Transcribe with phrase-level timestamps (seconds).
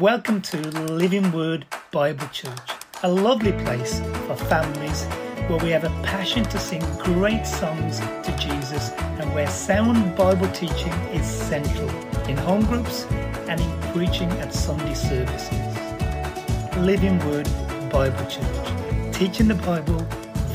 [0.00, 0.56] Welcome to
[0.90, 2.58] Living Word Bible Church,
[3.04, 5.04] a lovely place for families
[5.46, 10.48] where we have a passion to sing great songs to Jesus and where sound Bible
[10.48, 11.88] teaching is central
[12.26, 13.04] in home groups
[13.48, 15.78] and in preaching at Sunday services.
[16.78, 17.48] Living Word
[17.92, 20.04] Bible Church, teaching the Bible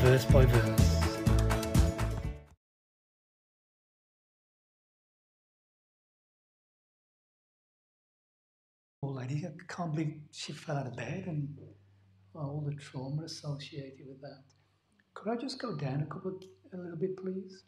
[0.02, 0.99] verse by verse.
[9.68, 11.48] Can't believe she fell out of bed and
[12.34, 14.42] all the trauma associated with that.
[15.14, 16.38] Could I just go down a couple,
[16.72, 17.64] a little bit, please?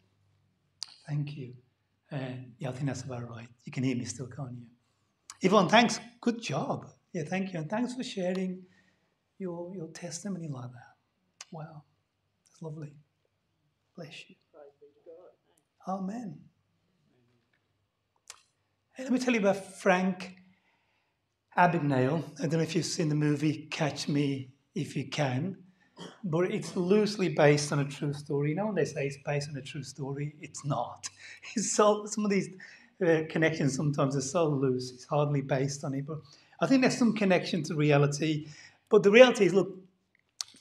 [1.07, 1.53] Thank you.
[2.11, 2.17] Uh,
[2.57, 3.47] yeah, I think that's about right.
[3.65, 4.65] You can hear me still, can't you?
[5.41, 5.99] Yvonne, thanks.
[6.21, 6.87] Good job.
[7.11, 7.59] Yeah, thank you.
[7.59, 8.63] And thanks for sharing
[9.39, 10.95] your, your testimony like that.
[11.51, 11.83] Wow,
[12.45, 12.93] that's lovely.
[13.95, 14.35] Bless you.
[15.87, 16.39] Amen.
[18.93, 20.35] Hey, let me tell you about Frank
[21.57, 22.23] Abagnale.
[22.39, 25.55] I don't know if you've seen the movie Catch Me If You Can,
[26.23, 28.49] but it's loosely based on a true story.
[28.49, 31.09] You know, when they say it's based on a true story, it's not.
[31.55, 32.49] It's so, some of these
[33.05, 36.07] uh, connections sometimes are so loose, it's hardly based on it.
[36.07, 36.19] But
[36.59, 38.47] I think there's some connection to reality.
[38.89, 39.77] But the reality is look,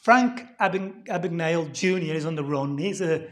[0.03, 2.13] Frank Abagnale Jr.
[2.13, 2.77] is on the run.
[2.77, 3.29] He's a,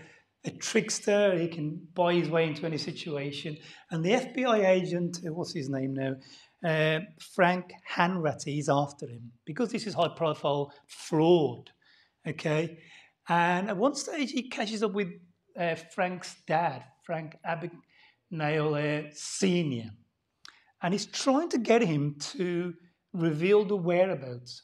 [0.47, 1.37] a trickster.
[1.37, 3.59] He can buy his way into any situation.
[3.91, 6.15] And the FBI agent, uh, what's his name now?
[6.64, 7.00] Uh,
[7.34, 11.70] Frank Hanratty is after him because this is high profile fraud.
[12.27, 12.78] Okay.
[13.28, 15.08] And at one stage, he catches up with
[15.58, 19.91] uh, Frank's dad, Frank Abagnale uh, Sr.
[20.83, 22.75] And he's trying to get him to
[23.12, 24.62] reveal the whereabouts.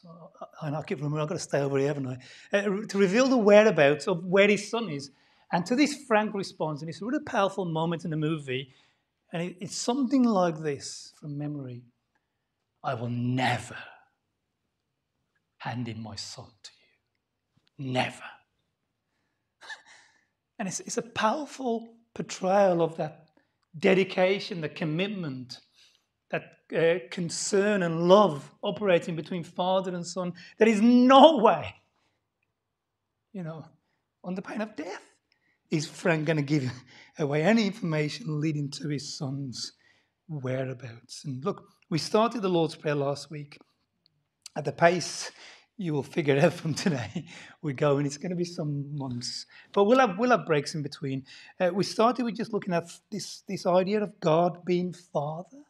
[0.63, 2.09] And I keep remembering, I've got to stay over here, haven't
[2.53, 2.57] I?
[2.57, 5.11] Uh, to reveal the whereabouts of where his son is.
[5.53, 8.73] And to this, Frank responds, and it's a really powerful moment in the movie.
[9.37, 11.83] And it, it's something like this from memory
[12.83, 13.77] I will never
[15.59, 16.71] hand in my son to
[17.77, 17.93] you.
[17.93, 18.25] Never.
[20.59, 23.29] and it's, it's a powerful portrayal of that
[23.79, 25.59] dedication, the commitment,
[26.31, 30.33] that uh, concern and love operating between father and son.
[30.57, 31.75] There is no way,
[33.35, 33.67] you know,
[34.25, 35.03] on the pain of death,
[35.71, 36.71] is Frank going to give
[37.19, 39.73] away any information leading to his son's
[40.29, 41.25] whereabouts.
[41.25, 43.59] And look, we started the Lord's Prayer last week.
[44.57, 45.31] At the pace
[45.77, 47.27] you will figure out from today,
[47.63, 48.07] we're going.
[48.07, 51.25] It's going to be some months, but we'll have we'll have breaks in between.
[51.61, 55.65] Uh, we started with just looking at this this idea of God being Father,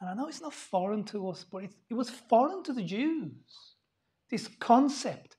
[0.00, 2.82] and I know it's not foreign to us, but it, it was foreign to the
[2.82, 3.76] Jews.
[4.30, 5.36] This concept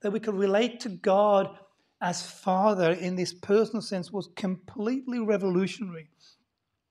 [0.00, 1.58] that we could relate to God
[2.00, 6.08] as Father in this personal sense was completely revolutionary.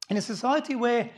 [0.10, 1.10] In a society where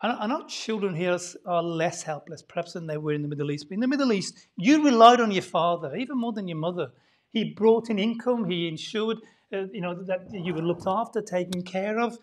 [0.00, 1.16] I know children here
[1.46, 3.68] are less helpless, perhaps, than they were in the Middle East.
[3.68, 6.90] But in the Middle East, you relied on your father, even more than your mother.
[7.32, 8.44] He brought in income.
[8.44, 9.18] He ensured,
[9.52, 12.18] uh, you know, that you were looked after, taken care of.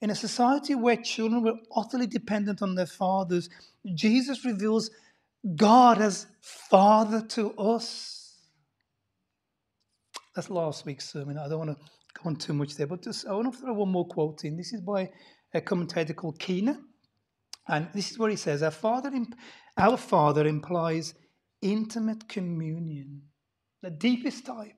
[0.00, 3.48] In a society where children were utterly dependent on their fathers,
[3.94, 4.90] Jesus reveals
[5.54, 8.19] God as Father to us.
[10.34, 11.38] That's last week's sermon.
[11.38, 13.74] I don't want to go on too much there, but just I want to throw
[13.74, 14.56] one more quote in.
[14.56, 15.10] This is by
[15.54, 16.78] a commentator called Keener.
[17.68, 19.12] And this is what he says Our Father,
[19.76, 21.14] our Father implies
[21.62, 23.22] intimate communion,
[23.82, 24.74] the deepest type.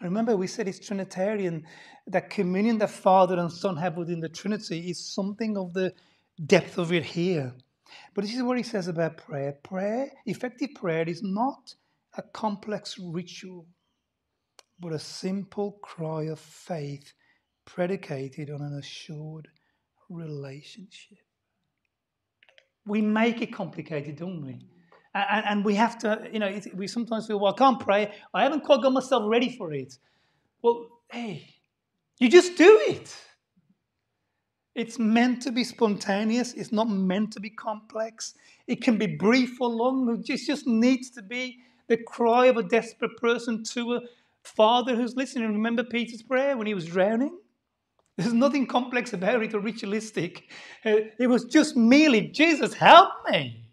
[0.00, 1.64] And remember, we said it's Trinitarian.
[2.06, 5.92] That communion that Father and Son have within the Trinity is something of the
[6.46, 7.52] depth of it here.
[8.14, 9.52] But this is what he says about prayer.
[9.62, 11.74] Prayer, effective prayer, is not
[12.16, 13.66] a complex ritual,
[14.80, 17.12] but a simple cry of faith
[17.64, 19.48] predicated on an assured
[20.08, 21.18] relationship.
[22.86, 24.60] We make it complicated, don't we?
[25.14, 28.12] And, and we have to, you know, we sometimes feel, well, I can't pray.
[28.32, 29.98] I haven't quite got myself ready for it.
[30.62, 31.54] Well, hey,
[32.18, 33.14] you just do it.
[34.74, 36.54] It's meant to be spontaneous.
[36.54, 38.34] It's not meant to be complex.
[38.66, 40.08] It can be brief or long.
[40.20, 41.58] It just, just needs to be
[41.88, 44.00] the cry of a desperate person to a
[44.56, 45.52] father who's listening.
[45.52, 47.38] Remember Peter's prayer when he was drowning?
[48.16, 50.50] There's nothing complex about it or ritualistic.
[50.84, 53.68] Uh, it was just merely, Jesus, help me.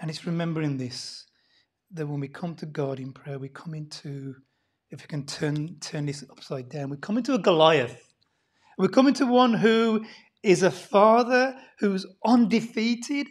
[0.00, 1.24] And it's remembering this
[1.92, 4.34] that when we come to God in prayer, we come into,
[4.90, 8.12] if we can turn, turn this upside down, we come into a Goliath.
[8.76, 10.04] We come into one who
[10.42, 13.26] is a father who's undefeated,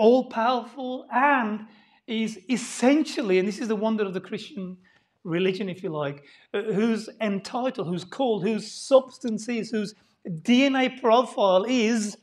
[0.00, 1.66] all powerful, and
[2.06, 4.78] is essentially, and this is the wonder of the Christian
[5.24, 6.24] religion, if you like,
[6.54, 9.94] uh, whose entitled, whose called, whose substance is, whose
[10.26, 12.16] DNA profile is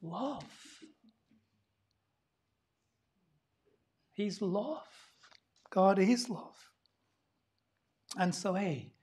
[0.00, 0.44] love.
[4.12, 4.88] He's love.
[5.68, 6.56] God is love.
[8.16, 8.94] And so, hey,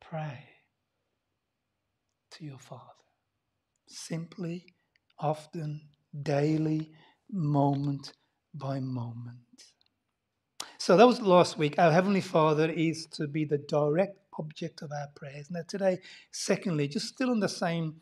[0.00, 0.38] pray
[2.30, 2.80] to your Father.
[3.86, 4.71] Simply,
[5.22, 5.80] often,
[6.22, 6.90] daily,
[7.30, 8.12] moment
[8.54, 9.36] by moment.
[10.78, 11.78] So that was last week.
[11.78, 15.48] Our Heavenly Father is to be the direct object of our prayers.
[15.50, 16.00] Now, today,
[16.32, 18.00] secondly, just still on the same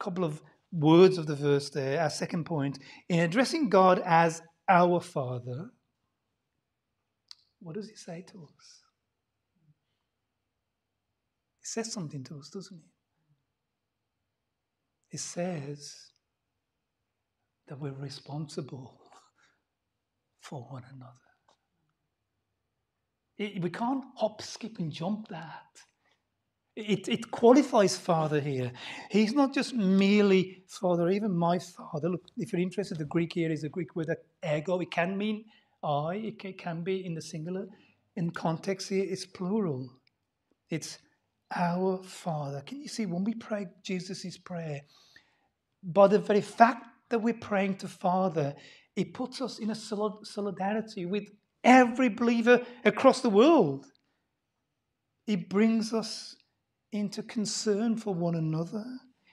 [0.00, 0.42] couple of
[0.72, 2.78] words of the verse there, our second point,
[3.08, 5.70] in addressing God as our Father,
[7.60, 8.82] what does he say to us?
[11.60, 12.90] He says something to us, doesn't he?
[15.08, 16.10] He says
[17.68, 19.00] that we're responsible
[20.40, 21.12] for one another.
[23.38, 25.82] It, we can't hop, skip, and jump that.
[26.74, 28.70] It, it qualifies father here.
[29.10, 32.10] He's not just merely father, even my father.
[32.10, 34.24] Look, if you're interested, the Greek here is a Greek word that
[34.56, 34.80] ego.
[34.80, 35.44] It can mean
[35.82, 37.66] I, it can be in the singular.
[38.14, 39.88] In context here, it's plural.
[40.70, 40.98] It's
[41.54, 42.60] our Father.
[42.62, 44.80] Can you see when we pray Jesus' prayer,
[45.82, 48.54] by the very fact that we're praying to Father,
[48.94, 51.30] it puts us in a solidarity with
[51.62, 53.86] every believer across the world.
[55.26, 56.36] It brings us
[56.92, 58.84] into concern for one another.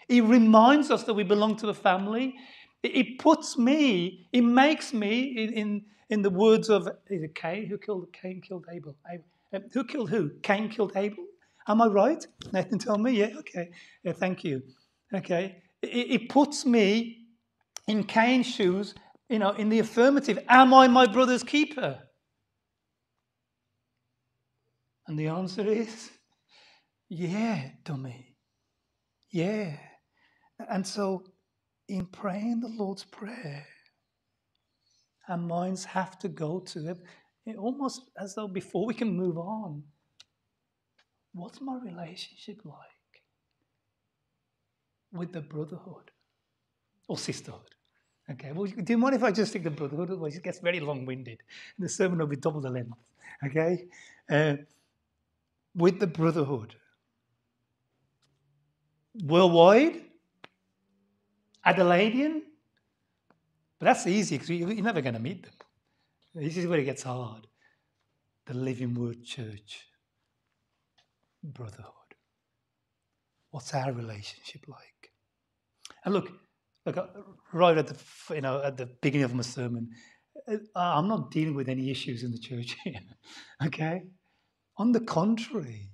[0.10, 2.36] It reminds us that we belong to the family.
[2.84, 7.68] It puts me, it makes me, in, in, in the words of, is it Cain?
[7.68, 8.42] Who killed Cain?
[8.42, 8.96] Killed Abel.
[9.54, 10.32] Uh, who killed who?
[10.42, 11.24] Cain killed Abel.
[11.68, 12.28] Am I right?
[12.52, 13.12] Nathan, tell me.
[13.12, 13.70] Yeah, okay.
[14.04, 14.62] Yeah, thank you.
[15.14, 15.62] Okay.
[15.82, 15.88] It,
[16.22, 17.23] it puts me
[17.88, 18.96] in Cain's shoes,
[19.30, 20.40] you know, in the affirmative.
[20.48, 22.00] Am I my brother's keeper?
[25.08, 26.12] And the answer is,
[27.10, 28.38] yeah, dummy.
[29.32, 29.76] Yeah.
[30.70, 31.24] And so,
[31.90, 33.66] in praying the Lord's Prayer,
[35.28, 36.96] our minds have to go to
[37.46, 39.84] it almost as though before we can move on,
[41.34, 42.78] what's my relationship like
[45.12, 46.13] with the brotherhood
[47.08, 47.62] or sisterhood?
[48.32, 50.12] Okay, well, do you mind if I just take the brotherhood?
[50.12, 51.42] Otherwise, it gets very long winded.
[51.78, 52.98] The sermon will be double the length.
[53.46, 53.88] Okay?
[54.30, 54.56] Uh,
[55.76, 56.76] with the brotherhood.
[59.26, 60.02] Worldwide,
[61.66, 62.42] Adelaidean,
[63.80, 65.54] but that's easy because you're never going to meet them.
[66.34, 67.46] This is where it gets hard.
[68.46, 69.88] The Living Word Church,
[71.44, 71.92] brotherhood.
[73.52, 75.12] What's our relationship like?
[76.04, 76.32] And look,
[76.86, 77.08] look, uh,
[77.52, 79.90] right at the you know at the beginning of my sermon,
[80.48, 83.02] uh, I'm not dealing with any issues in the church here.
[83.66, 84.04] okay,
[84.78, 85.90] on the contrary,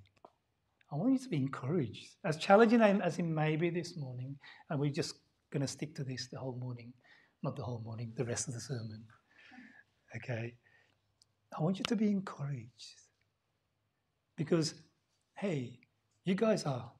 [0.91, 2.15] I want you to be encouraged.
[2.23, 4.37] As challenging as it may be this morning,
[4.69, 5.15] and we're just
[5.51, 6.93] going to stick to this the whole morning,
[7.43, 9.03] not the whole morning, the rest of the sermon.
[10.15, 10.55] Okay?
[11.57, 13.01] I want you to be encouraged.
[14.35, 14.75] Because,
[15.35, 15.79] hey,
[16.23, 16.91] you guys are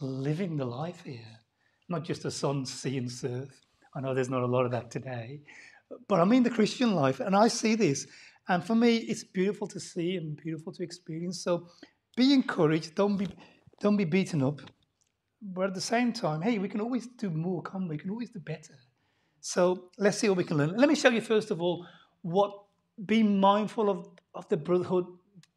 [0.00, 1.38] living the life here,
[1.88, 3.48] not just a sun, sea, and surf.
[3.94, 5.40] I know there's not a lot of that today,
[6.08, 8.06] but I mean the Christian life, and I see this.
[8.48, 11.42] And for me, it's beautiful to see and beautiful to experience.
[11.42, 11.68] So
[12.16, 12.94] be encouraged.
[12.94, 13.28] Don't be,
[13.80, 14.60] don't be beaten up.
[15.40, 17.96] But at the same time, hey, we can always do more, can we?
[17.96, 18.74] We can always do better.
[19.40, 20.76] So let's see what we can learn.
[20.76, 21.86] Let me show you, first of all,
[22.22, 22.52] what
[23.06, 25.06] being mindful of, of the brotherhood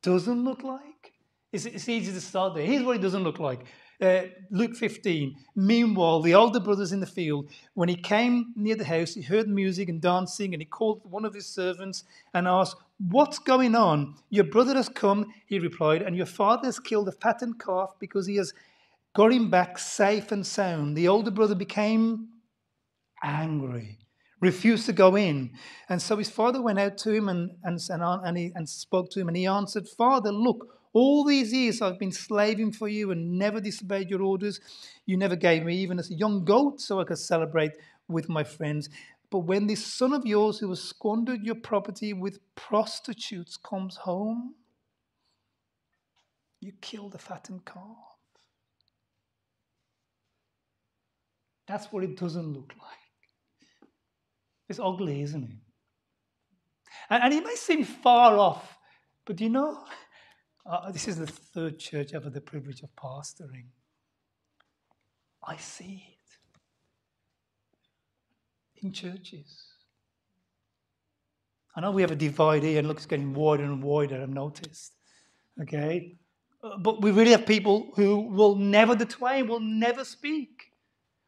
[0.04, 1.14] doesn't look like.
[1.52, 2.66] It's, it's easy to start there.
[2.66, 3.66] Here's what it doesn't look like.
[4.02, 5.36] Uh, Luke 15.
[5.56, 9.48] Meanwhile, the older brothers in the field, when he came near the house, he heard
[9.48, 12.04] music and dancing, and he called one of his servants
[12.34, 12.78] and asked,
[13.10, 14.16] What's going on?
[14.30, 18.28] Your brother has come, he replied, and your father has killed a fattened calf because
[18.28, 18.54] he has
[19.14, 20.96] got him back safe and sound.
[20.96, 22.30] The older brother became
[23.24, 23.98] angry,
[24.40, 25.52] refused to go in.
[25.90, 29.10] And so his father went out to him and, and, and, and, he, and spoke
[29.12, 33.12] to him, and he answered, Father, look, all these years I've been slaving for you
[33.12, 34.60] and never disobeyed your orders.
[35.06, 37.72] You never gave me even a young goat so I could celebrate
[38.08, 38.90] with my friends.
[39.30, 44.56] But when this son of yours who has squandered your property with prostitutes comes home,
[46.60, 47.86] you kill the fattened calf.
[51.68, 53.90] That's what it doesn't look like.
[54.68, 55.58] It's ugly, isn't it?
[57.10, 58.78] And, and it may seem far off,
[59.26, 59.86] but you know,
[60.66, 63.68] uh, this is the third church I've had the privilege of pastoring.
[65.44, 66.22] I see it
[68.84, 69.66] in churches.
[71.76, 74.30] I know we have a divide here and look, it's getting wider and wider, I've
[74.30, 74.94] noticed.
[75.62, 76.18] Okay?
[76.64, 80.74] Uh, But we really have people who will never the twain, will never speak,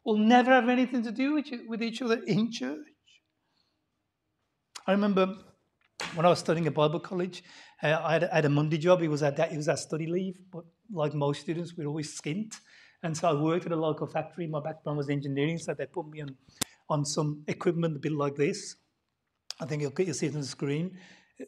[0.04, 2.88] will never have anything to do with, with each other in church.
[4.86, 5.38] I remember
[6.16, 7.44] when I was studying at Bible college,
[7.84, 9.02] uh, I, had, I had a Monday job.
[9.02, 12.20] It was at that, it was at study leave, but like most students, we're always
[12.20, 12.56] skint.
[13.04, 14.48] And so I worked at a local factory.
[14.48, 16.36] My background was engineering, so they put me on,
[16.90, 18.78] on some equipment a bit like this.
[19.60, 20.98] I think you'll, you'll see it on the screen.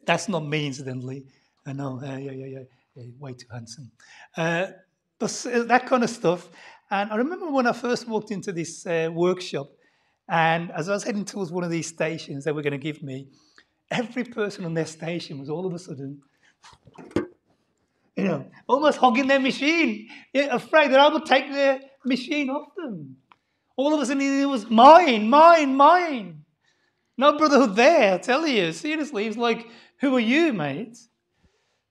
[0.06, 1.24] That's not me, incidentally.
[1.66, 2.58] I know, uh, yeah, yeah, yeah,
[2.94, 3.90] yeah, way too handsome.
[4.36, 4.68] Uh,
[5.18, 6.48] but s- that kind of stuff.
[6.90, 9.68] And I remember when I first walked into this uh, workshop,
[10.28, 13.02] and as I was heading towards one of these stations they were going to give
[13.02, 13.28] me,
[13.90, 16.22] every person on their station was all of a sudden,
[18.16, 23.16] you know, almost hogging their machine, afraid that I would take their machine off them.
[23.76, 26.44] All of a sudden, it was mine, mine, mine.
[27.18, 28.72] No brotherhood there, I tell you.
[28.72, 29.68] Seriously, it's like,
[30.00, 30.96] who are you, mate?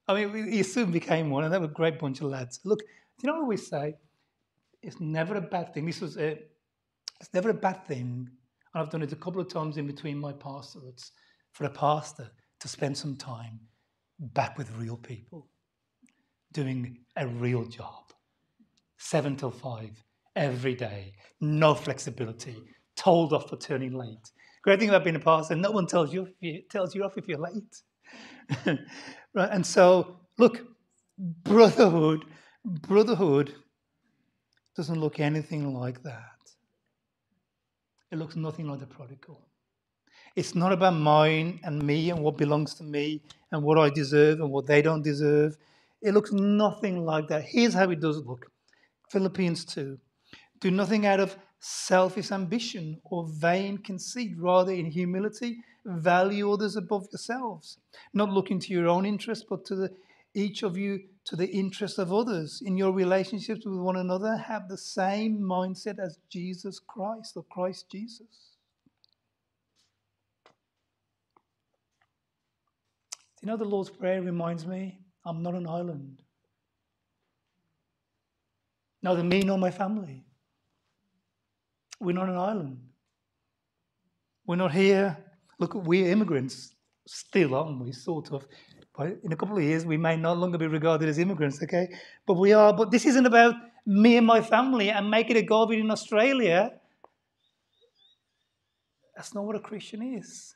[0.07, 2.59] I mean, he soon became one, and they were a great bunch of lads.
[2.63, 2.85] Look, do
[3.23, 3.95] you know what we say?
[4.81, 5.85] It's never a bad thing.
[5.85, 6.39] This was a,
[7.19, 8.29] it's never a bad thing.
[8.73, 11.11] And I've done it a couple of times in between my pastorates
[11.55, 13.57] for a pastor to spend some time
[14.19, 15.47] back with real people,
[16.51, 18.03] doing a real job.
[18.97, 20.03] Seven till five,
[20.35, 22.57] every day, no flexibility,
[22.97, 24.31] told off for turning late.
[24.63, 27.25] Great thing about being a pastor, no one tells you, you tells you off if
[27.25, 27.81] you're late.
[29.33, 30.61] right, and so, look,
[31.17, 32.25] brotherhood,
[32.65, 33.55] brotherhood
[34.75, 36.21] doesn't look anything like that.
[38.11, 39.47] It looks nothing like the prodigal.
[40.35, 44.41] It's not about mine and me and what belongs to me and what I deserve
[44.41, 45.57] and what they don't deserve.
[46.01, 47.43] It looks nothing like that.
[47.43, 48.51] Here's how it does look
[49.09, 49.97] Philippians 2.
[50.59, 57.07] Do nothing out of selfish ambition or vain conceit, rather, in humility, value others above
[57.11, 57.77] yourselves,
[58.13, 59.89] not looking to your own interest, but to the,
[60.33, 62.61] each of you to the interest of others.
[62.63, 67.89] In your relationships with one another, have the same mindset as Jesus Christ or Christ
[67.89, 68.54] Jesus.
[73.45, 76.19] You know the Lord's Prayer reminds me I'm not an island.
[79.03, 80.25] Neither me nor my family.
[81.99, 82.79] We're not an island.
[84.47, 85.15] We're not here.
[85.59, 86.73] Look, we're immigrants
[87.05, 87.91] still, aren't we?
[87.91, 88.47] Sort of.
[88.97, 91.89] But in a couple of years, we may no longer be regarded as immigrants, okay?
[92.25, 92.73] But we are.
[92.73, 93.53] But this isn't about
[93.85, 96.71] me and my family and making a go of it in Australia.
[99.15, 100.55] That's not what a Christian is.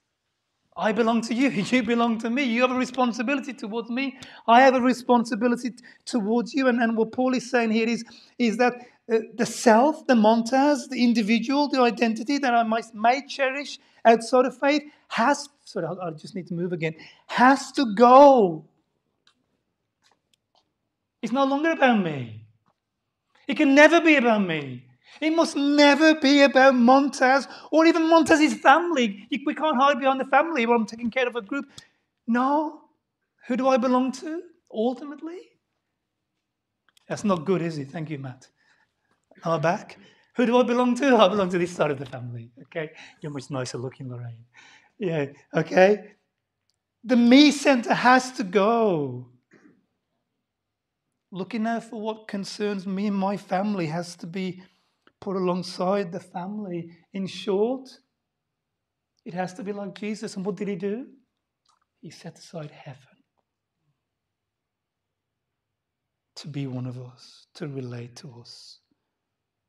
[0.77, 1.49] I belong to you.
[1.71, 2.43] You belong to me.
[2.43, 4.17] You have a responsibility towards me.
[4.47, 5.71] I have a responsibility
[6.05, 6.67] towards you.
[6.67, 8.03] And, and what Paul is saying here is,
[8.37, 8.73] is that
[9.11, 14.45] uh, the self, the Montez, the individual, the identity that I might, may cherish outside
[14.45, 16.95] of faith has, sorry, I, I just need to move again,
[17.27, 18.65] has to go.
[21.21, 22.45] It's no longer about me.
[23.47, 24.85] It can never be about me.
[25.21, 29.27] It must never be about Montez or even Montez's family.
[29.45, 31.65] We can't hide behind the family while I'm taking care of a group.
[32.27, 32.81] No.
[33.47, 35.39] Who do I belong to ultimately?
[37.07, 37.89] That's not good, is it?
[37.91, 38.47] Thank you, Matt.
[39.43, 39.97] Am I back?
[40.35, 41.17] Who do I belong to?
[41.17, 42.51] I belong to this side of the family.
[42.63, 42.91] Okay.
[43.19, 44.45] You're much nicer looking, Lorraine.
[44.99, 45.25] Yeah.
[45.53, 46.11] Okay.
[47.03, 49.27] The me center has to go.
[51.31, 54.63] Looking out for what concerns me and my family has to be
[55.21, 56.89] put alongside the family.
[57.13, 57.89] In short,
[59.25, 60.35] it has to be like Jesus.
[60.35, 61.05] And what did he do?
[62.01, 63.03] He set aside heaven
[66.37, 68.79] to be one of us, to relate to us,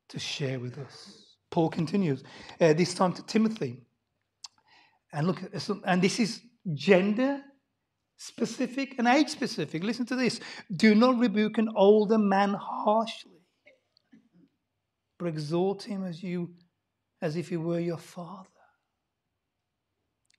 [0.09, 1.37] to share with us.
[1.50, 2.23] Paul continues,
[2.61, 3.83] uh, this time to Timothy.
[5.12, 5.42] And look,
[5.85, 6.40] and this is
[6.75, 7.42] gender
[8.16, 9.83] specific and age specific.
[9.83, 10.40] Listen to this.
[10.75, 13.39] Do not rebuke an older man harshly,
[15.21, 16.49] but exhort him as you
[17.21, 18.49] as if he were your father.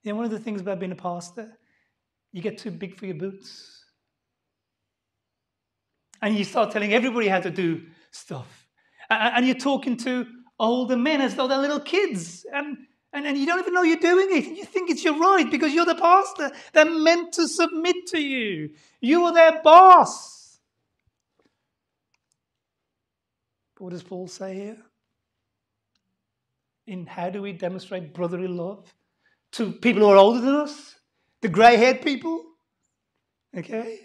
[0.02, 1.56] You know, one of the things about being a pastor,
[2.32, 3.84] you get too big for your boots.
[6.20, 8.66] And you start telling everybody how to do stuff.
[9.08, 10.26] And you're talking to
[10.58, 12.44] older men as though they're little kids.
[12.52, 12.78] And,
[13.12, 14.56] and, and you don't even know you're doing it.
[14.56, 16.50] You think it's your right because you're the pastor.
[16.72, 18.70] They're meant to submit to you.
[19.00, 20.32] You are their boss.
[23.71, 24.76] But what does Paul say here?
[26.86, 28.94] In how do we demonstrate brotherly love
[29.54, 30.94] to people who are older than us?
[31.40, 32.44] The grey haired people?
[33.56, 33.98] Okay?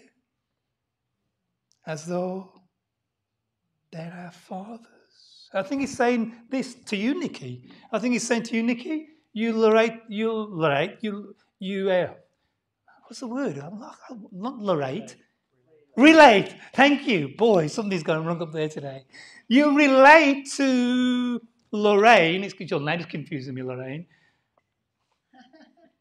[1.86, 2.50] As though
[3.92, 5.48] they're our fathers.
[5.54, 7.70] I think he's saying this to you, Nikki.
[7.92, 12.14] I think he's saying to you, Nikki, you lorate, you lorate, you, you, uh,
[13.06, 13.58] what's the word?
[13.58, 13.96] I'm not,
[14.32, 15.14] not lorate.
[15.98, 16.54] Relate.
[16.74, 17.34] Thank you.
[17.36, 19.04] Boy, something's going wrong up there today.
[19.48, 21.40] You relate to
[21.72, 24.06] Lorraine, it's because your name is confusing me, Lorraine,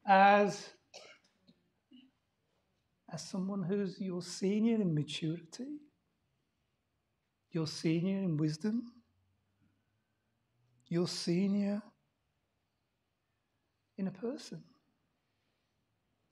[0.06, 0.70] as,
[3.12, 5.80] as someone who's your senior in maturity,
[7.52, 8.94] your senior in wisdom,
[10.88, 11.82] your senior
[13.98, 14.64] in a person.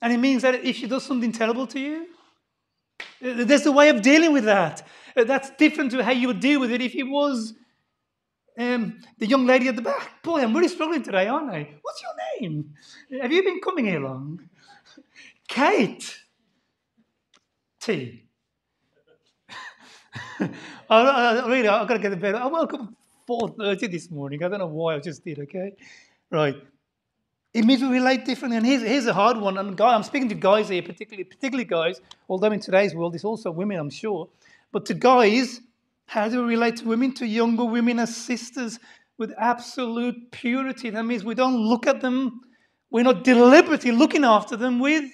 [0.00, 2.06] And it means that if she does something terrible to you,
[3.20, 4.86] there's a way of dealing with that.
[5.14, 7.54] That's different to how you would deal with it if it was
[8.58, 10.22] um, the young lady at the back.
[10.22, 11.74] Boy, I'm really struggling today, aren't I?
[11.82, 12.74] What's your name?
[13.22, 14.40] Have you been coming here long?
[15.48, 16.18] Kate.
[17.80, 18.24] T.
[20.40, 20.50] I,
[20.90, 22.34] I, really, I've got to get to bed.
[22.34, 22.92] I woke up
[23.28, 24.42] 4.30 this morning.
[24.42, 25.72] I don't know why I just did, okay?
[26.30, 26.56] Right.
[27.56, 28.58] It means we relate differently.
[28.58, 29.56] And here's, here's a hard one.
[29.56, 33.24] And guy, I'm speaking to guys here, particularly, particularly guys, although in today's world there's
[33.24, 34.28] also women, I'm sure.
[34.72, 35.62] But to guys,
[36.04, 37.14] how do we relate to women?
[37.14, 38.78] To younger women as sisters
[39.16, 40.90] with absolute purity.
[40.90, 42.42] That means we don't look at them,
[42.90, 45.10] we're not deliberately looking after them with.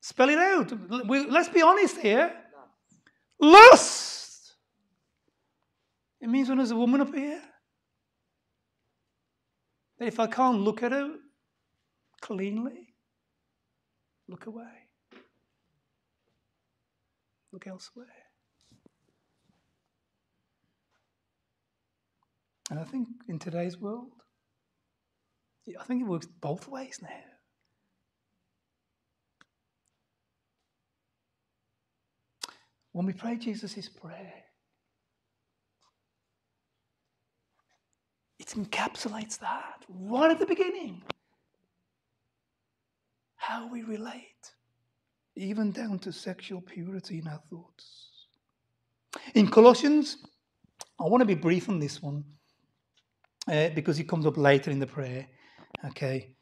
[0.00, 0.72] Spell it out.
[1.08, 2.32] Let's be honest here.
[3.40, 4.54] Lust.
[6.20, 7.40] It means when there's a woman up here,
[9.98, 11.14] that if I can't look at her
[12.20, 12.94] cleanly,
[14.28, 14.64] look away.
[17.52, 18.06] Look elsewhere.
[22.70, 24.12] And I think in today's world,
[25.78, 27.08] I think it works both ways now.
[32.92, 34.45] When we pray Jesus' prayer,
[38.46, 41.02] it encapsulates that right at the beginning.
[43.36, 44.52] How we relate,
[45.36, 48.10] even down to sexual purity in our thoughts.
[49.34, 50.18] In Colossians,
[51.00, 52.24] I want to be brief on this one
[53.50, 55.26] uh, because it comes up later in the prayer.
[55.86, 56.34] Okay.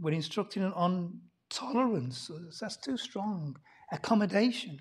[0.00, 2.30] We're instructing on tolerance.
[2.60, 3.56] That's too strong.
[3.92, 4.80] Accommodation.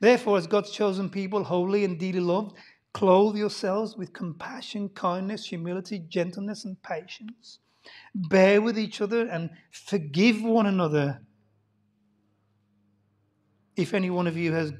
[0.00, 2.56] Therefore, as God's chosen people, holy and dearly loved,
[2.94, 7.58] clothe yourselves with compassion, kindness, humility, gentleness, and patience.
[8.14, 11.20] Bear with each other and forgive one another.
[13.76, 14.72] If any one of you has,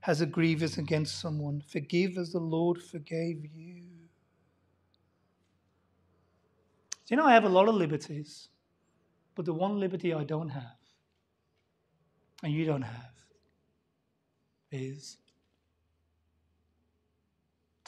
[0.00, 3.82] has a grievance against someone, forgive as the Lord forgave you.
[7.06, 8.48] Do you know I have a lot of liberties,
[9.34, 10.78] but the one liberty I don't have,
[12.42, 13.12] and you don't have,
[14.72, 15.18] is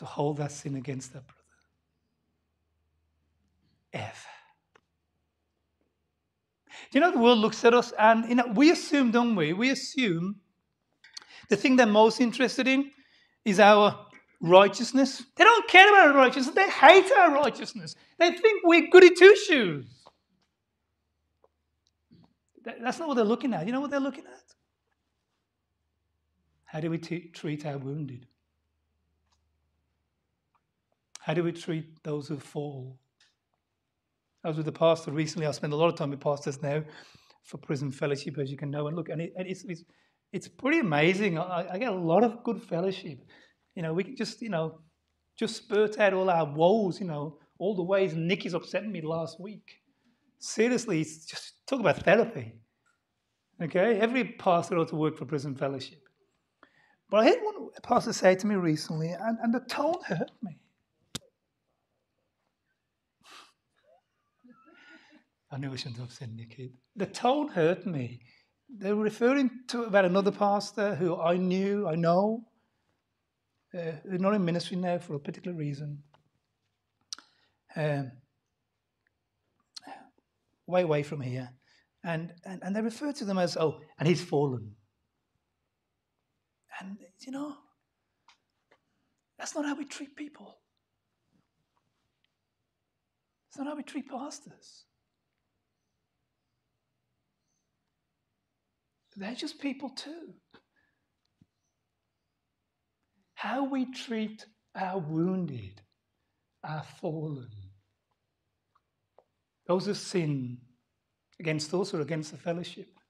[0.00, 1.36] to hold that sin against that brother.
[3.92, 4.14] Ever.
[6.90, 9.52] Do you know the world looks at us and you know, we assume, don't we?
[9.52, 10.36] We assume
[11.50, 12.90] the thing they're most interested in
[13.44, 14.06] is our
[14.40, 15.22] righteousness.
[15.36, 16.54] They don't care about our righteousness.
[16.54, 17.94] They hate our righteousness.
[18.18, 19.84] They think we're goody two shoes.
[22.64, 23.66] That's not what they're looking at.
[23.66, 24.54] You know what they're looking at?
[26.64, 28.26] How do we t- treat our wounded?
[31.20, 32.98] How do we treat those who fall?
[34.42, 35.46] I was with a pastor recently.
[35.46, 36.82] I spend a lot of time with pastors now
[37.44, 38.86] for prison fellowship, as you can know.
[38.86, 39.84] And look, and, it, and it's, it's,
[40.32, 41.38] it's pretty amazing.
[41.38, 43.18] I, I, get a lot of good fellowship.
[43.74, 44.80] You know, we can just, you know,
[45.36, 49.38] just spurt out all our woes, you know, all the ways Nicky's upset me last
[49.38, 49.82] week.
[50.38, 52.54] Seriously, just talk about therapy.
[53.60, 54.00] Okay?
[54.00, 56.00] Every pastor ought to work for prison fellowship.
[57.10, 60.58] But I heard one pastor say to me recently, and, and the tone hurt me.
[65.52, 66.72] I knew I shouldn't have said Nicky.
[66.94, 68.20] The tone hurt me.
[68.68, 72.44] They were referring to about another pastor who I knew, I know,
[73.76, 76.02] uh, not in ministry now for a particular reason.
[77.74, 78.12] Um,
[80.66, 81.50] way away from here.
[82.04, 84.76] And, and, and they refer to them as, oh, and he's fallen.
[86.80, 87.56] And, you know,
[89.38, 90.58] that's not how we treat people.
[93.48, 94.84] It's not how we treat pastors.
[99.16, 100.34] They're just people too
[103.40, 104.44] how we treat
[104.74, 105.80] our wounded,
[106.62, 107.48] our fallen,
[109.66, 110.58] those who sin
[111.38, 113.00] against us or against the fellowship,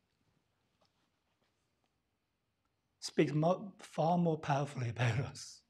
[3.01, 3.33] speaks
[3.81, 5.63] far more powerfully about us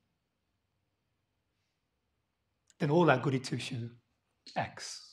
[2.79, 3.89] than all our goody two shoe
[4.57, 5.10] acts.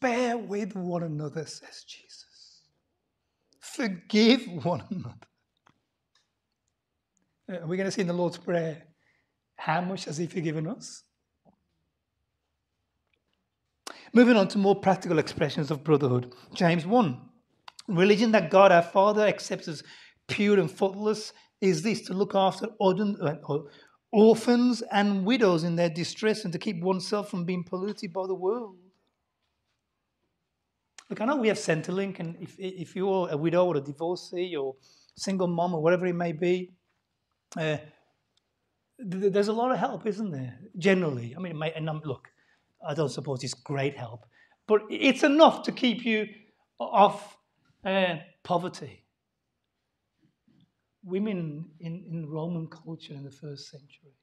[0.00, 2.62] Bear with one another, says Jesus.
[3.58, 5.14] forgive one another.
[7.50, 8.82] Uh, we're going to see in the Lord's Prayer
[9.56, 11.04] how much has He forgiven us?
[14.12, 16.34] Moving on to more practical expressions of brotherhood.
[16.54, 17.20] James 1.
[17.88, 19.82] Religion that God our Father accepts as
[20.28, 23.34] pure and faultless is this to look after uh,
[24.12, 28.34] orphans and widows in their distress and to keep oneself from being polluted by the
[28.34, 28.76] world.
[31.10, 34.54] Look, I know we have Centrelink, and if, if you're a widow or a divorcee
[34.54, 34.76] or
[35.16, 36.70] single mom or whatever it may be,
[37.56, 37.78] uh,
[39.10, 40.56] th- there's a lot of help, isn't there?
[40.78, 42.28] Generally, I mean, may, and I'm, look,
[42.86, 44.24] I don't suppose it's great help,
[44.68, 46.28] but it's enough to keep you
[46.78, 47.36] off
[47.84, 49.04] uh, poverty.
[51.02, 54.14] Women in, in Roman culture in the first century,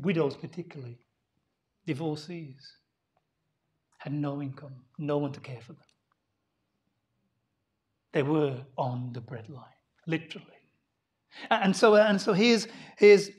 [0.00, 1.04] widows particularly,
[1.84, 2.78] divorcees,
[4.02, 5.84] had no income, no one to care for them.
[8.12, 10.46] They were on the breadline, literally.
[11.50, 12.66] And so, and so here's,
[12.98, 13.30] here's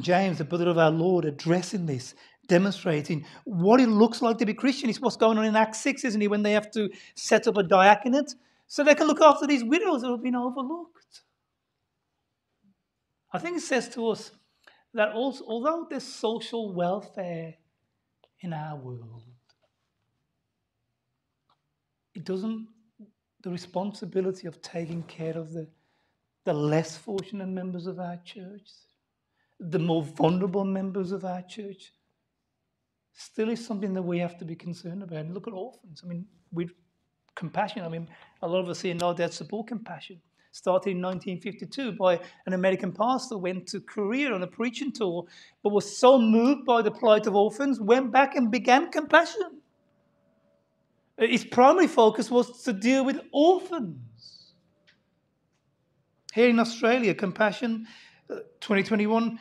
[0.00, 2.14] James, the brother of our Lord, addressing this,
[2.46, 4.88] demonstrating what it looks like to be Christian.
[4.88, 6.30] It's what's going on in Acts 6, isn't it?
[6.30, 8.34] When they have to set up a diaconate
[8.66, 11.22] so they can look after these widows that have been overlooked.
[13.34, 14.30] I think it says to us
[14.94, 17.54] that also, although there's social welfare
[18.40, 19.27] in our world,
[22.18, 22.66] it doesn't,
[23.44, 25.68] the responsibility of taking care of the,
[26.44, 28.68] the less fortunate members of our church,
[29.60, 31.92] the more vulnerable members of our church,
[33.12, 35.20] still is something that we have to be concerned about.
[35.20, 36.02] And look at orphans.
[36.04, 36.70] I mean, with
[37.36, 38.08] compassion, I mean,
[38.42, 40.20] a lot of us here know that support compassion.
[40.50, 45.24] Started in 1952 by an American pastor, went to Korea on a preaching tour,
[45.62, 49.57] but was so moved by the plight of orphans, went back and began compassion.
[51.18, 54.54] His primary focus was to deal with orphans.
[56.32, 57.88] Here in Australia, Compassion
[58.30, 59.38] uh, 2021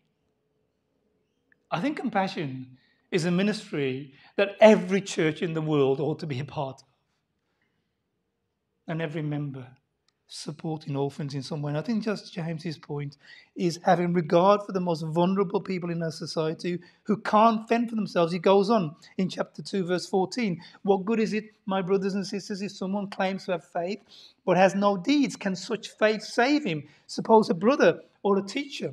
[1.71, 2.77] I think Compassion
[3.09, 6.87] is a ministry that every church in the world ought to be a part of.
[8.87, 9.65] And every member
[10.33, 11.69] supporting orphans in some way.
[11.69, 13.17] And I think just James's point
[13.55, 17.95] is having regard for the most vulnerable people in our society who can't fend for
[17.95, 18.33] themselves.
[18.33, 20.59] He goes on in chapter 2, verse 14.
[20.81, 23.99] What good is it, my brothers and sisters, if someone claims to have faith
[24.43, 25.35] but has no deeds?
[25.35, 26.83] Can such faith save him?
[27.05, 28.91] Suppose a brother or a teacher.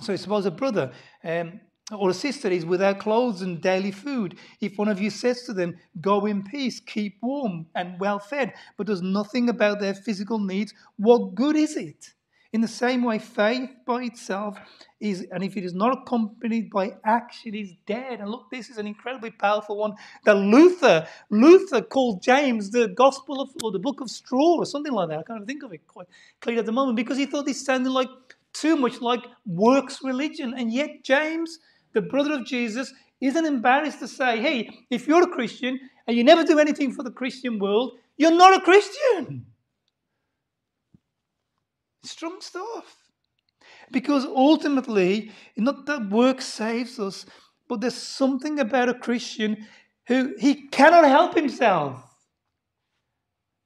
[0.00, 1.60] So suppose a brother um,
[1.92, 5.52] or a sister is without clothes and daily food, if one of you says to
[5.52, 10.38] them, Go in peace, keep warm and well fed, but does nothing about their physical
[10.38, 12.14] needs, what good is it?
[12.54, 14.56] In the same way, faith by itself
[15.00, 18.20] is, and if it is not accompanied by action, is dead.
[18.20, 19.94] And look, this is an incredibly powerful one
[20.24, 24.92] that Luther, Luther called James the gospel of, or the book of straw, or something
[24.92, 25.18] like that.
[25.18, 26.06] I can't think of it quite
[26.40, 28.08] clear at the moment because he thought this sounded like
[28.52, 30.54] too much like works religion.
[30.56, 31.58] And yet, James
[31.94, 36.24] the brother of Jesus, isn't embarrassed to say, hey, if you're a Christian and you
[36.24, 39.46] never do anything for the Christian world, you're not a Christian.
[42.02, 42.96] Strong stuff.
[43.90, 47.24] Because ultimately, not that work saves us,
[47.68, 49.66] but there's something about a Christian
[50.06, 52.14] who he cannot help himself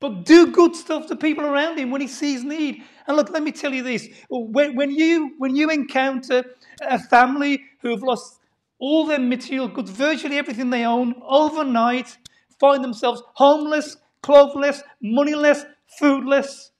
[0.01, 2.83] but do good stuff to people around him when he sees need.
[3.07, 6.45] And look, let me tell you this: when, you when you encounter
[6.83, 8.41] a family who have lost
[8.79, 12.17] all their material goods, virtually everything they own, overnight,
[12.61, 15.65] find themselves homeless, clothless, moneyless,
[16.01, 16.71] foodless,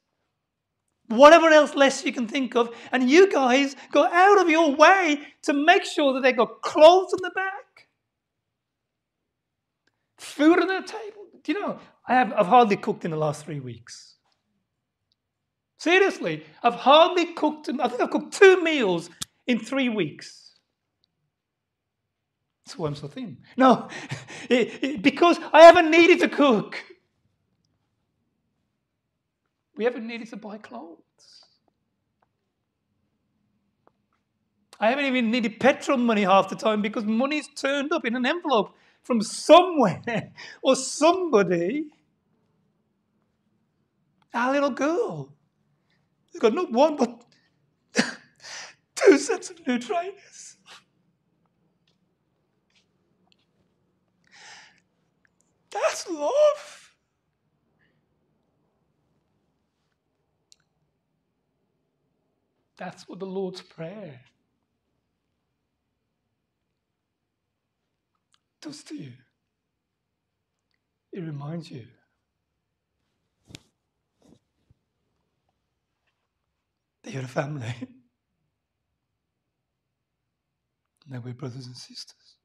[1.09, 5.21] whatever else less you can think of, and you guys go out of your way
[5.43, 7.89] to make sure that they got clothes on the back,
[10.19, 11.27] food on the table.
[11.43, 11.79] Do you know?
[12.07, 14.17] I have, I've hardly cooked in the last three weeks.
[15.79, 19.11] Seriously, I've hardly cooked, I think I've cooked two meals
[19.49, 20.49] in three weeks.
[22.77, 23.39] Why I'm so thin.
[23.57, 23.89] No,
[24.49, 26.85] because I haven't needed to cook.
[29.77, 30.99] We haven't needed to buy clothes.
[34.81, 38.27] I haven't even needed petrol money half the time because money's turned up in an
[38.27, 40.03] envelope from somewhere
[40.63, 41.87] or somebody.
[44.35, 45.33] Our little girl.
[46.33, 47.25] They've got not one, but
[49.05, 50.57] two sets of new trainers.
[55.71, 56.95] That's love.
[62.77, 64.21] That's what the Lord's Prayer
[68.61, 69.13] does to you.
[71.13, 71.87] It reminds you
[77.03, 77.75] that you're a family.
[81.09, 82.37] that we're brothers and sisters.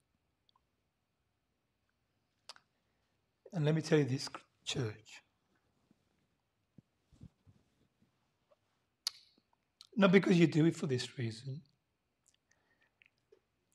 [3.52, 4.30] And let me tell you this,
[4.66, 5.22] church.
[9.96, 11.62] Not because you do it for this reason.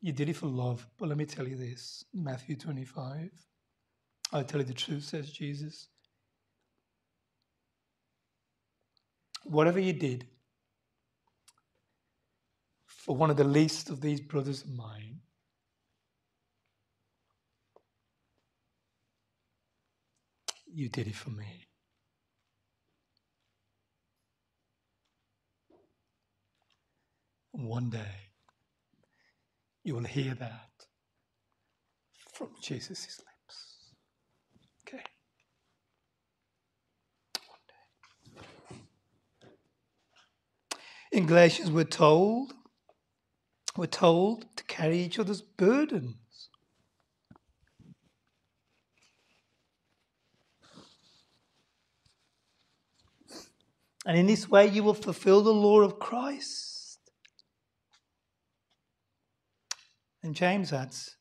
[0.01, 0.87] You did it for love.
[0.99, 3.31] But let me tell you this Matthew 25.
[4.33, 5.89] I tell you the truth, says Jesus.
[9.45, 10.27] Whatever you did
[13.09, 15.21] for one of the least of these brothers of mine,
[20.71, 21.69] you did it for me.
[27.53, 28.29] One day,
[29.85, 30.69] you will hear that
[32.35, 33.95] from Jesus' lips.
[34.87, 35.03] Okay?
[41.11, 42.53] In Galatians, we're told,
[43.79, 46.17] we're told to carry each other's burdens.
[54.05, 56.99] And in this way, you will fulfill the law of Christ.
[60.25, 61.17] And James adds,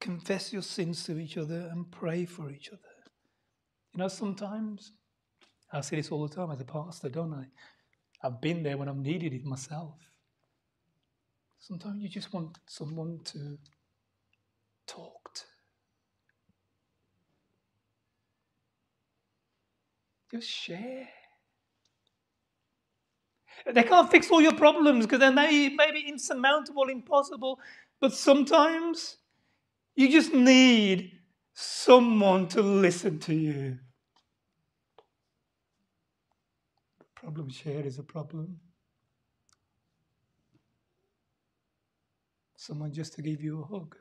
[0.00, 2.80] confess your sins to each other and pray for each other.
[3.94, 4.92] You know, sometimes,
[5.72, 7.46] I say this all the time as a pastor, don't I?
[8.22, 10.09] I've been there when I've needed it myself.
[11.60, 13.58] Sometimes you just want someone to
[14.86, 15.42] talk to.
[20.32, 21.08] Just share.
[23.70, 27.60] They can't fix all your problems because they may, be insurmountable, impossible.
[28.00, 29.18] But sometimes
[29.94, 31.12] you just need
[31.52, 33.78] someone to listen to you.
[37.14, 38.58] Problem shared is a problem.
[42.60, 43.96] Someone just to give you a hug.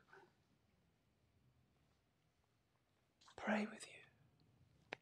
[3.38, 4.98] Pray with you.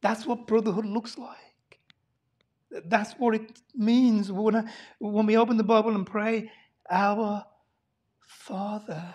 [0.00, 1.78] That's what brotherhood looks like.
[2.86, 4.64] That's what it means when, I,
[4.98, 6.50] when we open the Bible and pray,
[6.90, 7.44] Our
[8.26, 9.14] Father.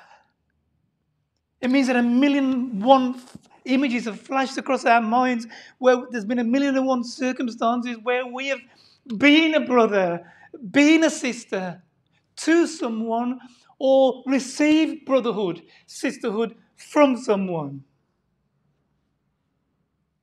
[1.60, 3.21] It means that a million one
[3.65, 5.47] images have flashed across our minds
[5.79, 8.62] where there's been a million and one circumstances where we have
[9.17, 10.31] been a brother,
[10.71, 11.83] been a sister
[12.38, 13.39] to someone,
[13.80, 17.84] or receive brotherhood, sisterhood from someone.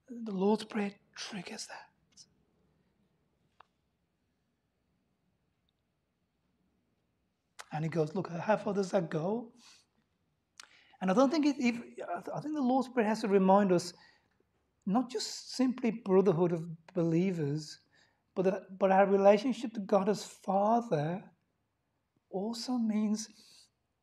[0.09, 1.91] The Lord's Prayer triggers that.
[7.73, 9.53] And he goes, Look, how far does that go?
[11.01, 11.77] And I don't think it, if,
[12.35, 13.93] I think the Lord's Prayer has to remind us
[14.87, 17.81] not just simply brotherhood of believers,
[18.35, 21.23] but, that, but our relationship to God as Father
[22.35, 23.29] also means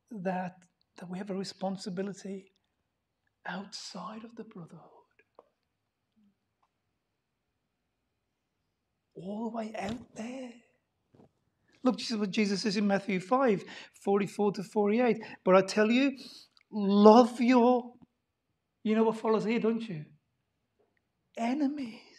[0.10, 0.56] that,
[0.98, 2.46] that we have a responsibility
[3.46, 4.88] outside of the brotherhood.
[9.16, 10.52] All the way out there.
[11.84, 13.64] Look, this is what Jesus says in Matthew 5
[14.04, 15.18] 44 to 48.
[15.44, 16.12] But I tell you,
[16.72, 17.94] love your,
[18.84, 20.06] you know what follows here, don't you?
[21.38, 22.11] Enemies.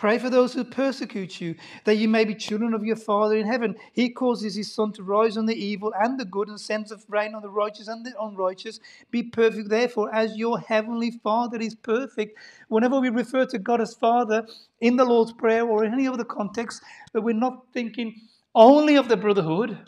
[0.00, 3.46] Pray for those who persecute you, that you may be children of your Father in
[3.46, 3.76] heaven.
[3.92, 7.34] He causes his sun to rise on the evil and the good, and sends rain
[7.34, 8.80] on the righteous and the unrighteous.
[9.10, 12.38] Be perfect, therefore, as your heavenly Father is perfect.
[12.68, 14.46] Whenever we refer to God as Father
[14.80, 16.82] in the Lord's Prayer or in any other context,
[17.12, 18.14] that we're not thinking
[18.54, 19.86] only of the brotherhood.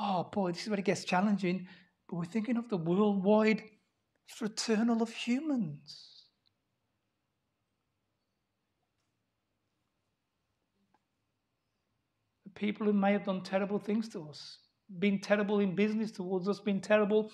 [0.00, 1.68] Oh boy, this is where it gets challenging.
[2.08, 3.62] But we're thinking of the worldwide
[4.26, 6.11] fraternal of humans.
[12.62, 14.58] People who may have done terrible things to us,
[15.00, 17.28] been terrible in business towards us, been terrible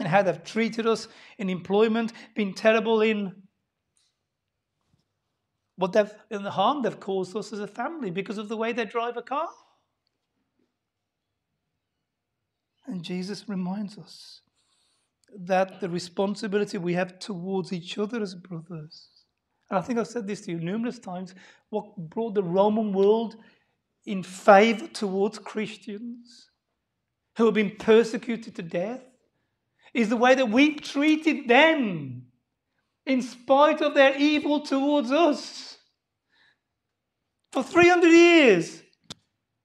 [0.00, 1.06] in how they've treated us
[1.36, 3.30] in employment, been terrible in
[5.76, 8.72] what they've in the harm they've caused us as a family because of the way
[8.72, 9.48] they drive a car.
[12.86, 14.40] And Jesus reminds us
[15.36, 19.08] that the responsibility we have towards each other as brothers.
[19.68, 21.34] And I think I've said this to you numerous times.
[21.68, 23.36] What brought the Roman world
[24.08, 26.48] in favor towards Christians
[27.36, 29.02] who have been persecuted to death
[29.92, 32.26] is the way that we treated them
[33.04, 35.76] in spite of their evil towards us.
[37.52, 38.82] For 300 years,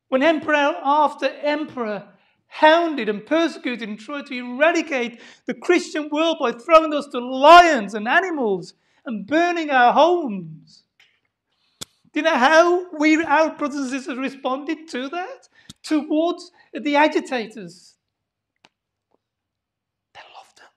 [0.10, 2.08] when emperor after emperor
[2.47, 7.93] hounded and persecuted and tried to eradicate the Christian world by throwing us to lions
[7.93, 8.73] and animals
[9.06, 10.84] and burning our homes.
[12.13, 15.49] Do you know how we, our brothers and sisters, responded to that?
[15.82, 17.95] Towards the agitators.
[20.13, 20.67] They loved them.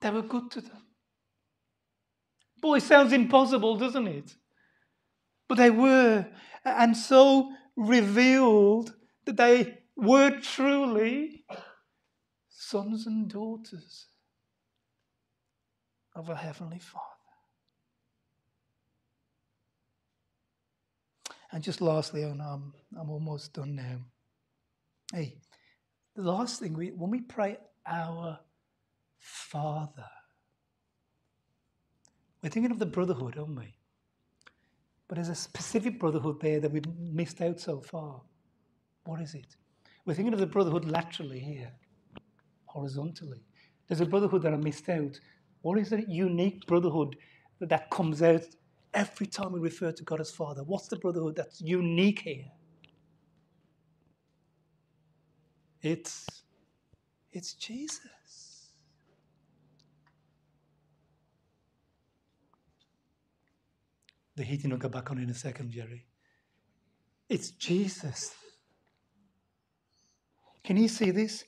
[0.00, 0.82] They were good to them.
[2.60, 4.34] Boy, sounds impossible, doesn't it?
[5.48, 6.26] But they were.
[6.64, 8.94] And so revealed
[9.26, 11.44] that they were truly
[12.48, 14.06] sons and daughters
[16.16, 17.13] of a Heavenly Father.
[21.54, 24.00] And just lastly, and I'm, I'm almost done now.
[25.12, 25.36] Hey,
[26.16, 28.40] the last thing, we, when we pray, Our
[29.20, 30.10] Father,
[32.42, 33.72] we're thinking of the brotherhood, aren't we?
[35.06, 38.20] But there's a specific brotherhood there that we've missed out so far.
[39.04, 39.54] What is it?
[40.04, 41.70] We're thinking of the brotherhood laterally here,
[42.66, 43.44] horizontally.
[43.86, 45.20] There's a brotherhood that I missed out.
[45.62, 47.14] What is the unique brotherhood
[47.60, 48.42] that comes out
[48.94, 50.62] every time we refer to God as Father?
[50.62, 52.50] What's the brotherhood that's unique here?
[55.82, 56.26] It's,
[57.32, 58.70] it's Jesus.
[64.36, 66.06] The heating will go back on in a second, Jerry.
[67.28, 68.34] It's Jesus.
[70.64, 71.44] Can you see this?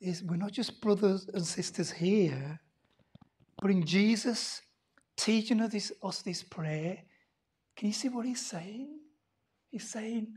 [0.00, 2.60] Is we're not just brothers and sisters here,
[3.60, 4.60] but in Jesus
[5.16, 6.98] teaching us this, us this prayer,
[7.76, 8.98] can you see what he's saying?
[9.70, 10.28] He's saying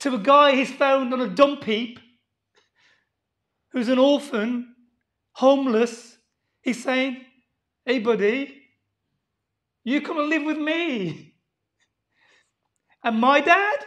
[0.00, 1.98] to a guy he's found on a dump heap,
[3.72, 4.74] who's an orphan,
[5.32, 6.16] homeless,
[6.62, 7.24] he's saying,
[7.84, 8.62] Hey, buddy,
[9.84, 11.34] you come and live with me.
[13.02, 13.78] And my dad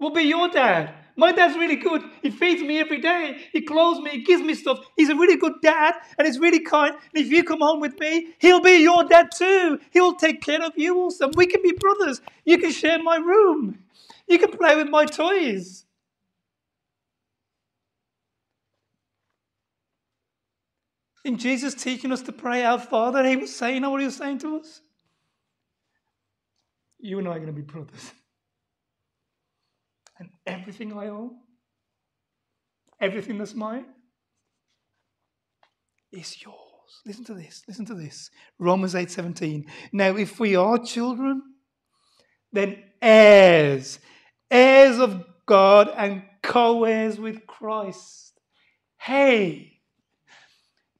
[0.00, 0.94] will be your dad.
[1.16, 2.02] My dad's really good.
[2.22, 3.42] He feeds me every day.
[3.52, 4.10] He clothes me.
[4.10, 4.80] He gives me stuff.
[4.96, 6.94] He's a really good dad and he's really kind.
[6.94, 9.78] And if you come home with me, he'll be your dad too.
[9.90, 11.28] He'll take care of you also.
[11.34, 12.22] We can be brothers.
[12.44, 13.78] You can share my room.
[14.26, 15.84] You can play with my toys.
[21.24, 24.06] In Jesus teaching us to pray our Father, he was saying, you know what he
[24.06, 24.80] was saying to us?
[26.98, 28.12] You and I are going to be brothers
[30.22, 31.30] and everything I own,
[33.00, 33.86] everything that's mine,
[36.12, 36.56] is yours.
[37.04, 37.62] Listen to this.
[37.66, 38.30] Listen to this.
[38.58, 39.66] Romans 8 17.
[39.92, 41.42] Now, if we are children,
[42.52, 43.98] then heirs,
[44.50, 48.38] heirs of God and co heirs with Christ.
[48.98, 49.80] Hey,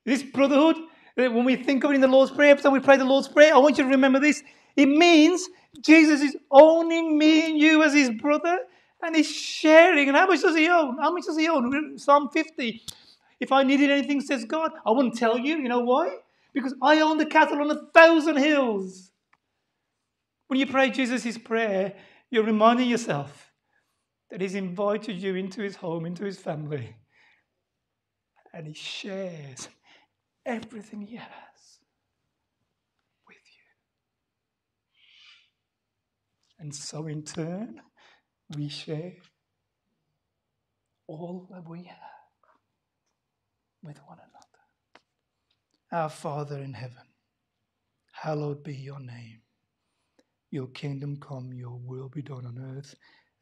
[0.04, 0.76] this brotherhood,
[1.16, 3.28] eh, when we think of it in the Lord's Prayer, time we pray the Lord's
[3.28, 4.42] Prayer, I want you to remember this.
[4.74, 5.46] It means
[5.80, 8.58] Jesus is owning me and you as his brother
[9.02, 10.08] and he's sharing.
[10.08, 10.98] And how much does he own?
[10.98, 11.98] How much does he own?
[11.98, 12.82] Psalm 50.
[13.40, 15.56] If I needed anything, says God, I wouldn't tell you.
[15.58, 16.18] You know why?
[16.52, 19.10] Because I own the cattle on a thousand hills.
[20.46, 21.94] When you pray Jesus' prayer,
[22.30, 23.52] you're reminding yourself
[24.30, 26.94] that he's invited you into his home, into his family.
[28.54, 29.68] And he shares
[30.44, 31.80] everything he has
[33.26, 33.64] with you.
[36.58, 37.80] And so, in turn,
[38.56, 39.12] we share
[41.06, 41.98] all that we have
[43.82, 46.02] with one another.
[46.04, 47.06] Our Father in heaven,
[48.12, 49.40] hallowed be your name.
[50.50, 52.94] Your kingdom come, your will be done on earth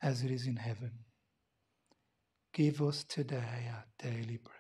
[0.03, 0.93] as it is in heaven.
[2.53, 4.57] Give us today our daily bread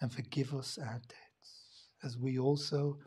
[0.00, 2.98] and forgive us our debts as we also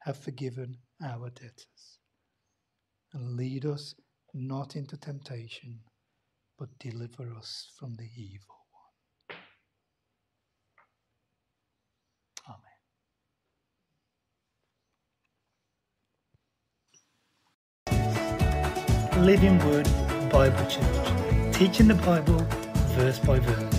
[0.00, 1.98] have forgiven our debtors.
[3.12, 3.94] And lead us
[4.34, 5.80] not into temptation,
[6.58, 8.92] but deliver us from the evil one.
[17.90, 18.04] Amen.
[19.24, 19.88] Living Word
[20.30, 21.08] Bible Church,
[21.52, 22.46] teaching the Bible
[22.96, 23.77] verse by verse.